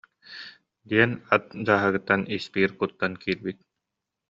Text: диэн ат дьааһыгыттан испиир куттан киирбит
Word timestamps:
диэн 0.89 1.11
ат 1.35 1.45
дьааһыгыттан 1.65 2.21
испиир 2.35 2.71
куттан 2.79 3.13
киирбит 3.21 3.57